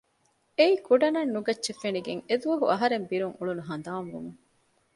[0.57, 4.39] އެއީ ކުޑަ ނަން ނުގައްޗެއް ފެނިގެން އެއްދުވަހަކު އަހަރެން ބިރުން އުޅުނު ހަނދާން ވުމުން